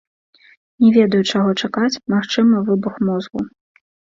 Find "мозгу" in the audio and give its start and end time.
3.11-3.39